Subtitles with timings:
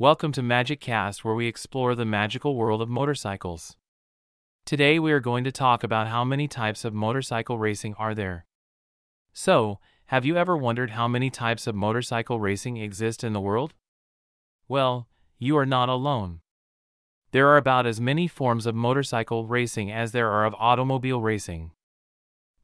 [0.00, 3.76] Welcome to Magic Cast, where we explore the magical world of motorcycles.
[4.64, 8.46] Today, we are going to talk about how many types of motorcycle racing are there.
[9.34, 13.74] So, have you ever wondered how many types of motorcycle racing exist in the world?
[14.68, 15.06] Well,
[15.38, 16.40] you are not alone.
[17.32, 21.72] There are about as many forms of motorcycle racing as there are of automobile racing.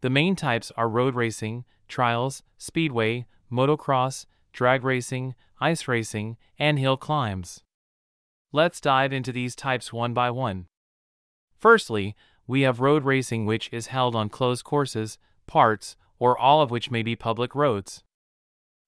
[0.01, 4.25] The main types are road racing, trials, speedway, motocross,
[4.57, 7.63] drag racing, ice racing, and hill climbs.
[8.53, 10.67] Let's dive into these types one by one.
[11.59, 16.71] Firstly, we have road racing, which is held on closed courses, parts, or all of
[16.71, 18.03] which may be public roads.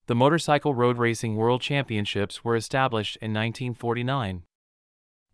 [0.06, 4.44] The Motorcycle Road Racing World Championships were established in 1949.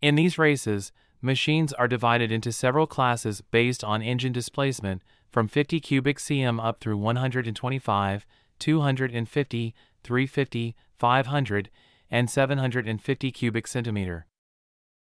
[0.01, 5.79] In these races, machines are divided into several classes based on engine displacement from 50
[5.79, 8.25] cubic cm up through 125,
[8.59, 11.69] 250, 350, 500,
[12.09, 14.27] and 750 cubic centimeter.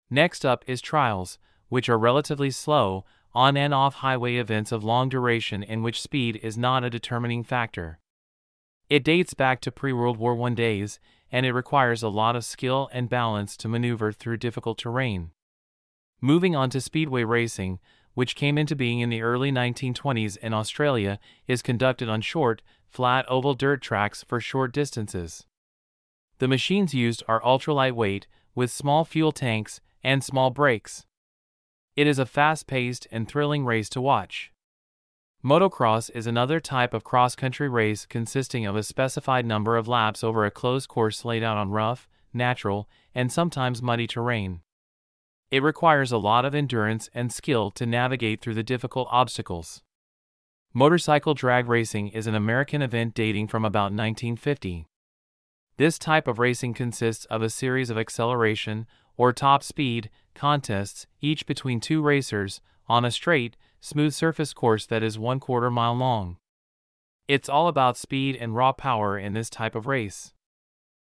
[0.10, 1.38] Next up is trials,
[1.70, 6.40] which are relatively slow, on and off highway events of long duration in which speed
[6.42, 8.00] is not a determining factor.
[8.90, 11.00] It dates back to pre World War I days,
[11.32, 15.30] and it requires a lot of skill and balance to maneuver through difficult terrain.
[16.22, 17.80] Moving on to speedway racing,
[18.20, 21.18] which came into being in the early 1920s in Australia,
[21.48, 25.46] is conducted on short, flat oval dirt tracks for short distances.
[26.40, 31.06] The machines used are ultra lightweight, with small fuel tanks and small brakes.
[31.96, 34.52] It is a fast paced and thrilling race to watch.
[35.42, 40.26] Motocross is another type of cross country race consisting of a specified number of laps
[40.26, 44.60] over a closed course laid out on rough, natural, and sometimes muddy terrain.
[45.52, 49.82] It requires a lot of endurance and skill to navigate through the difficult obstacles.
[50.74, 54.86] Motorcycle drag racing is an American event dating from about 1950.
[55.78, 58.86] This type of racing consists of a series of acceleration,
[59.18, 65.02] or top speed, contests, each between two racers, on a straight, smooth surface course that
[65.02, 66.38] is one quarter mile long.
[67.28, 70.34] It's all about speed and raw power in this type of race.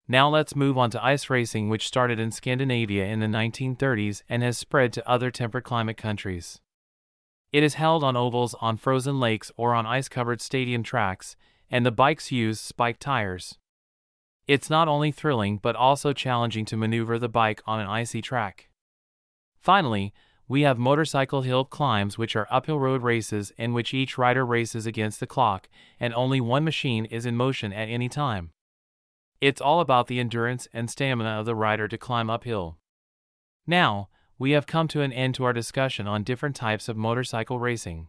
[0.07, 4.43] Now let's move on to ice racing, which started in Scandinavia in the 1930s and
[4.43, 6.59] has spread to other temperate climate countries.
[7.53, 11.37] It is held on ovals on frozen lakes or on ice covered stadium tracks,
[11.69, 13.57] and the bikes use spiked tires.
[14.45, 18.69] It's not only thrilling but also challenging to maneuver the bike on an icy track.
[19.61, 20.13] Finally,
[20.49, 24.85] we have motorcycle hill climbs, which are uphill road races in which each rider races
[24.85, 28.51] against the clock and only one machine is in motion at any time.
[29.43, 32.77] It's all about the endurance and stamina of the rider to climb uphill.
[33.67, 34.07] Now,
[34.39, 38.07] we have come to an end to our discussion on different types of motorcycle racing.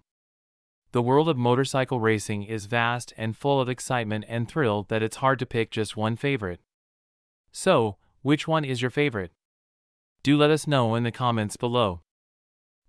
[0.93, 5.17] The world of motorcycle racing is vast and full of excitement and thrill that it's
[5.17, 6.61] hard to pick just one favorite.
[7.51, 9.33] So, which one is your favorite?
[10.23, 12.03] Do let us know in the comments below.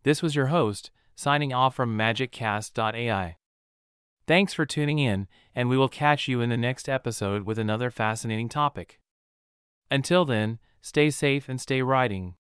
[0.03, 3.37] This was your host, signing off from MagicCast.ai.
[4.27, 7.91] Thanks for tuning in, and we will catch you in the next episode with another
[7.91, 8.99] fascinating topic.
[9.91, 12.35] Until then, stay safe and stay riding.